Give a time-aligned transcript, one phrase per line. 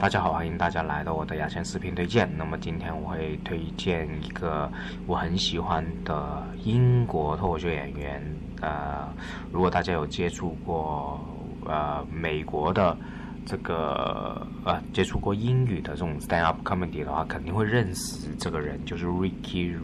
[0.00, 2.30] 大家好，欢迎大家来到我的牙签视频推荐。
[2.38, 4.70] 那么今天我会推荐一个
[5.08, 8.22] 我很喜欢的英国脱口秀演员。
[8.60, 9.12] 呃，
[9.50, 11.18] 如果大家有接触过
[11.66, 12.96] 呃美国的
[13.44, 19.74] 这个呃接触过英语的这种 stand up comedy 的话，肯定会认识这个人，就是 Ricky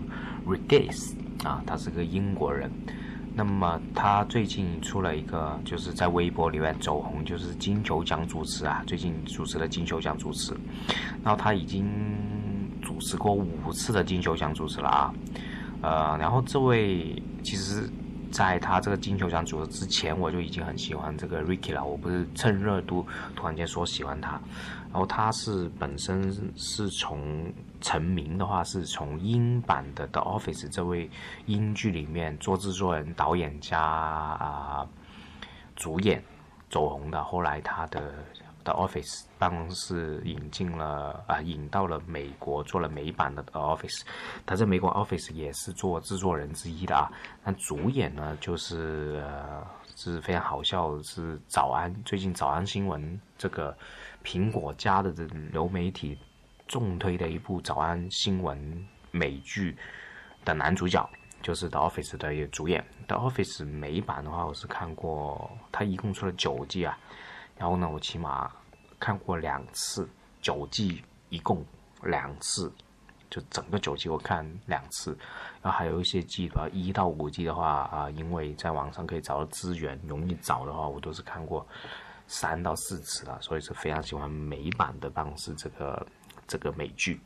[0.47, 2.71] r i g a s 啊，他是个英国人。
[3.37, 10.55] 那么他最近出了一个，就是在微博里面走红，就是金球奖主持啊，最近主持了金球奖主持，
[11.23, 11.85] 然后他已经
[12.81, 15.15] 主持过五次的金球奖主持了啊，
[15.83, 17.91] 呃，然后这位其实
[18.35, 24.33] 在他这个金球奖主持之前，我就已经很喜欢这个 Ricky 了，我不是趁热度突然间说喜欢他。
[24.93, 31.09] 然后他是本身是从成名的话，是从英版的《The Office》这位
[31.47, 34.85] 英剧里面做制作人、导演加啊
[35.77, 36.21] 主演
[36.69, 37.23] 走红的。
[37.23, 38.01] 后来他的
[38.65, 44.01] 《The Office》办公室引进了啊，引到了美国做了美版的《Office》。
[44.45, 47.11] 他在美国《Office》也是做制作人之一的啊。
[47.45, 49.63] 那主演呢，就是呃
[49.95, 53.77] 是非常好笑，是早安最近早安新闻这个。
[54.25, 56.19] 苹果家的这流媒体
[56.67, 59.77] 重推的一部早安新闻美剧
[60.47, 61.07] 的男主角，
[61.43, 62.83] 就是《The Office》的一个主演。
[63.07, 66.99] 《The Office》美版的话，我是看过，它一共出了九季啊。
[67.57, 68.51] 然后呢，我起码
[68.99, 70.09] 看过两次，
[70.41, 71.65] 九季一共
[72.03, 72.73] 两次，
[73.31, 75.17] 就整个九季我看两次。
[75.63, 81.67] 然后还有一些季的话，一到五季的话啊，因为在网上可以找到资源，容易找的话，我都是看过。
[82.27, 86.07] 三到四次了，所以是非常喜欢美版的办公室这个
[86.49, 87.21] 这个美剧。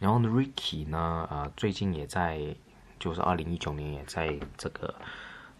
[0.00, 2.40] 然后呢，Ricky 呢，呃，最近也在，
[2.98, 4.92] 就是二零一九年也在这个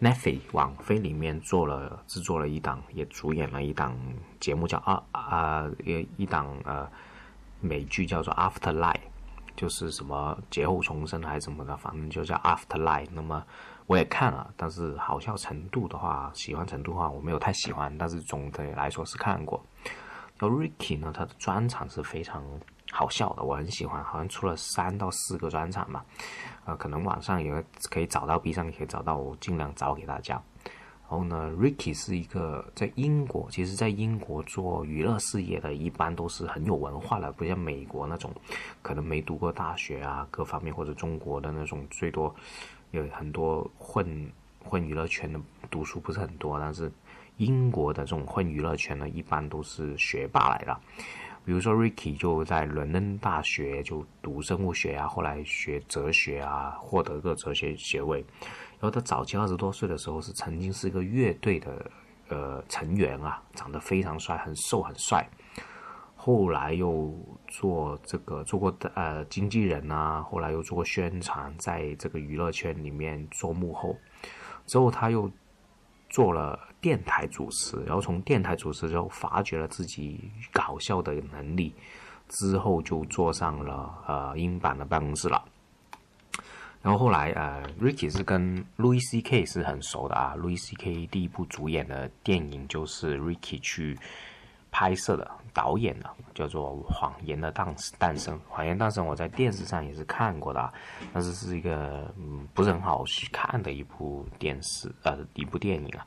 [0.03, 3.97] Netflix 网飞里面做了制作了一档，也主演了一档
[4.41, 6.91] 节目，叫啊啊一一档呃
[7.61, 8.99] 美剧叫做 After Life，
[9.55, 13.07] 就是什么劫后重生还是什么的，反正就叫 After Life。
[13.13, 13.47] 那么
[13.87, 17.97] 我也看了，但是好笑程度的话，喜欢程度的话，我没有太喜欢。
[17.97, 19.65] 但是总的来说是看过。
[20.39, 22.43] 然后 Ricky 呢，他的专场是非常
[23.03, 26.05] 好笑的，我很喜欢，好像出了三到四个专场吧。
[26.65, 27.53] 呃，可能网上也
[27.91, 30.41] 可以找到，B 上也可以找到，我尽量找给大家。
[31.11, 38.33] 然后呢，Ricky 是一个在英国，其实在英国做娱乐事业的，一般都是很有文化的，不像美国那种，
[38.83, 42.33] 可能没读过大学啊，各方面或者中国的那种最多。
[42.93, 44.31] 有很多混
[44.65, 46.89] 混娱乐圈的读书不是很多，但是
[47.39, 50.81] 英国的这种混娱乐圈呢，一般都是学霸来的。
[51.45, 58.25] 比如说 Ricky 就在伦敦大学就读生物学啊，后来学哲学啊，获得个哲学学位。
[58.79, 61.91] 然后他早期二十多岁的时候是曾经是一个乐队的
[62.29, 65.29] 呃成员啊，长得非常帅，很瘦很帅。
[66.15, 67.13] 后来又
[67.49, 73.97] 做这个做过呃经纪人啊，后来又做过宣传，在这个娱乐圈里面做幕后。
[74.65, 75.29] 之后他又
[76.13, 81.73] 做了电台主持，然后从电台主持之后发觉了自己搞笑的能力，
[82.29, 85.43] 之后就坐上了呃英版的办公室了。
[86.83, 93.99] 然后后来呃，Ricky 是跟 Louis C.K 是很熟的啊，Louis C.K 第一部主演的电影就是 Ricky 去。
[94.73, 98.35] 拍摄的导演的，叫做《谎言的诞诞生》。
[98.49, 100.73] 《谎言诞生》我在电视上也是看过的啊，
[101.13, 106.05] 但是是一个嗯不是很好去看的一部电视呃一部电影啊。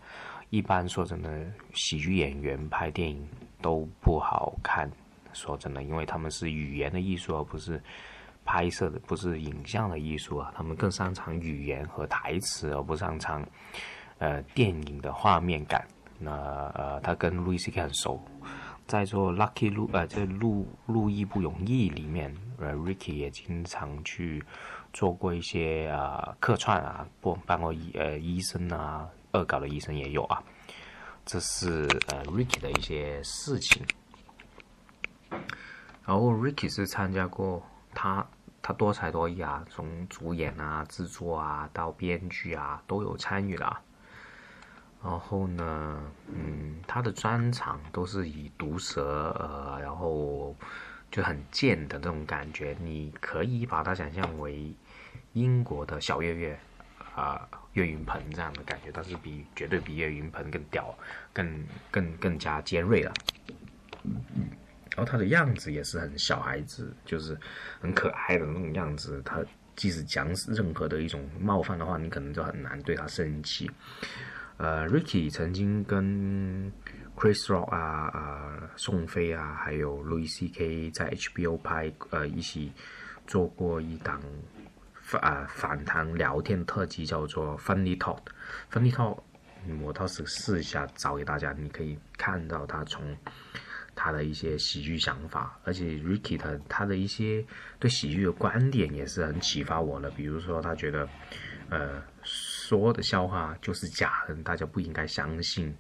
[0.50, 3.26] 一般说真的，喜剧演员拍电影
[3.62, 4.90] 都不好看。
[5.34, 7.82] 说真的，因为他们是语言的艺术，而不是
[8.46, 10.52] 拍摄的，不是影像的艺术啊。
[10.56, 13.46] 他们更擅长语言和台词，而不擅长
[14.18, 15.86] 呃电影的画面感。
[16.18, 16.32] 那
[16.76, 18.24] 呃，他跟路易斯 K 很熟，
[18.88, 24.44] 在做 Lucky 路呃，这路路易不容易里面，呃，Ricky 也经常去
[24.94, 30.42] 做过一些啊客串啊，不办过医呃医生啊，恶搞的医生也有啊。
[31.26, 33.86] 这是呃 Ricky 的一些事情。
[36.06, 37.64] 然后 Ricky 是参加过
[37.94, 38.26] 他
[38.62, 43.78] 他多才多艺啊，从主演啊、制作啊到编剧啊都有参与的。
[45.06, 46.02] 然后呢，
[46.34, 50.56] 嗯，他的专长都是以毒舌，呃，然后
[51.12, 54.74] 就很贱的那种感觉，你可以把它想象为
[55.34, 56.60] 英国的小岳岳，
[57.14, 60.98] 啊，岳云鹏这样的感觉，但是比绝对比岳云鹏更屌，
[61.32, 63.14] 更更更加尖锐了。
[64.96, 67.38] 然后他的样子也是很小孩子，就是
[67.80, 69.22] 很可爱的那种样子。
[69.24, 69.40] 他
[69.76, 73.70] 即使讲任何的一种冒犯的话，你可能就很难对他生气。
[74.58, 76.72] 呃，Ricky 曾经跟
[77.16, 80.92] Chris Rock 啊，呃，宋飞啊，还有 Louis C.K.
[80.92, 82.72] 在 HBO 拍，呃，一起
[83.28, 84.22] 做过一档
[84.94, 88.20] 反反谈聊天特辑，叫做 Funny Talk。
[88.72, 89.20] Funny Talk，
[89.82, 93.16] 我倒是试一下找给大家，你可以看到他从
[93.94, 97.46] 他的一些喜剧想法，而且 Ricky 他他的一些
[97.80, 100.10] 对喜剧的观点也是很启发我的。
[100.12, 101.08] 比如说，他觉得，
[101.70, 102.02] 呃，
[102.68, 105.76] 说的笑话就是假的，大家不应该相信。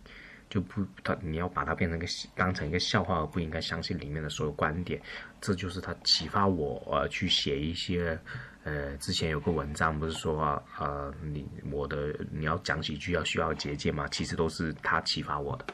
[0.47, 5.01] 就不，他你要把它变成一个当成一个笑话，而不应该相信里面的所有观点。
[5.41, 8.17] 这就是他启发我呃去写一些，
[8.63, 14.07] 呃，之前有个文章不是说呃你我的你要讲喜剧要需要结界吗？
[14.11, 15.65] 其实都是他启发我的，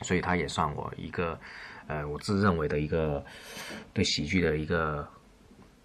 [0.00, 1.38] 所以他也算我一个
[1.86, 3.22] 呃我自认为的一个
[3.92, 5.06] 对喜剧的一个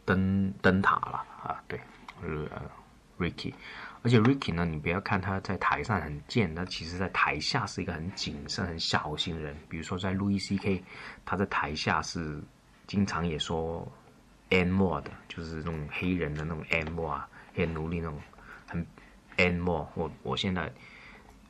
[0.06, 1.78] 灯灯塔了啊，对，
[2.24, 2.48] 呃
[3.20, 3.54] ，Ricky。
[4.02, 9.54] 而且 Ricky 呢，你不要看他在台上很贱，他其实在台下是一个很谨慎、很小心的人。
[9.68, 10.82] 比如说在 Louis C.K.，
[11.26, 12.42] 他在台下是
[12.88, 13.86] 经常也说
[14.50, 18.18] N more 的，就是那种黑人的那种 N more 啊，黑奴隶那种
[18.68, 18.88] 很
[19.36, 19.86] N more。
[19.96, 20.72] 我我现在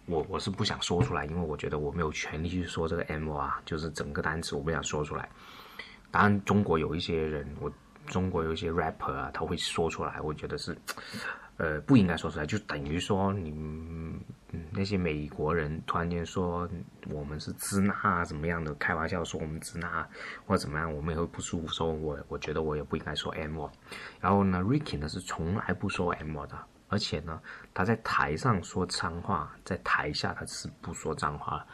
[0.07, 5.30] 我我是不想说出来，因为我觉得我没有权利去说这个 N more 啊，就是整个单词我不想说出来。
[6.10, 7.71] 当然，中国有一些人，我
[8.09, 10.77] 中国有一些 rapper 啊，他会说出来，我觉得是。
[11.59, 13.53] 呃，不应该说出来，就等于说你
[14.71, 16.65] 那些美国人突然间说
[17.09, 20.07] 我们是支那怎么样的，开玩笑说我们支那
[20.45, 21.67] 或者怎么样，我们也会不舒服。
[21.67, 23.69] 说我我觉得我也不应该说 M。
[24.21, 26.57] 然后呢，Ricky 呢是从来不说 M 的，
[26.88, 27.41] 而且呢
[27.73, 31.65] 他在台上说脏话，在台下他是不说脏话，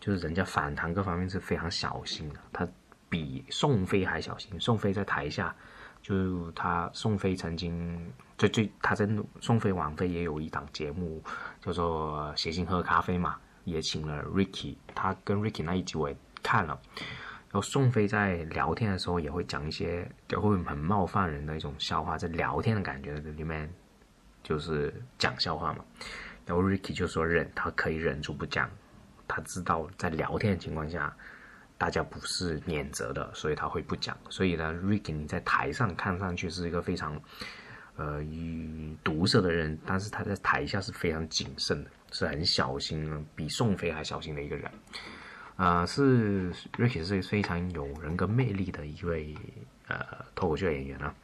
[0.00, 2.66] 就是人家反弹各方面是非常小心的，他
[3.08, 4.58] 比宋飞还小心。
[4.60, 5.54] 宋飞在台下。
[6.02, 9.08] 就他宋飞曾经最最他在
[9.40, 11.24] 宋飞王菲也有一档节目
[11.62, 16.78] 叫做《谐星喝咖啡》嘛，也请了 Ricky，他跟 Ricky 那一集我也看了。
[16.98, 23.72] 然后宋飞在聊天的时候也会讲一些就会很冒犯人的一种笑话，在聊天的感觉里面
[24.42, 25.82] 就是讲笑话嘛。
[26.44, 28.70] 然后 Ricky 就说忍，他可以忍住不讲，
[29.26, 31.16] 他知道在聊天的情况下。
[31.84, 34.16] 大家不是免责的，所以他会不讲。
[34.30, 37.20] 所以呢，Ricky 你在台上看上去是一个非常，
[37.96, 38.24] 呃，
[39.02, 44.70] 毒舌的人，但是他在台下是非常谨慎的，是很小心，比宋飞还小心的一个人。
[45.56, 49.36] 啊，是 Ricky 是非常有人格魅力的一位
[49.88, 49.98] 呃
[50.34, 51.14] 脱口秀演员啊，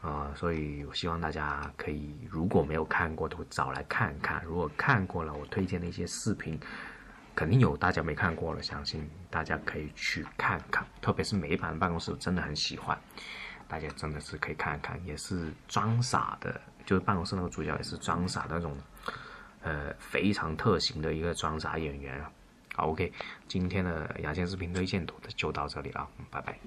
[0.00, 6.58] 啊，所以我希望大家可以如果没有看过，都找来看看；如果看过了，我推荐的一些视频。
[7.34, 12.98] 肯定有大家没看过了，相信大家可以去看看，特别是美版办公室真的很喜欢，
[13.66, 18.76] 大家真的是可以看看，也是装傻的，就是办公室那个主角也是装傻的那种，
[19.62, 22.30] 呃，非常特型的一个装傻演员啊。
[22.74, 23.12] 好，OK，
[23.48, 26.58] 今天的牙签视频推荐图就到这里了，拜拜。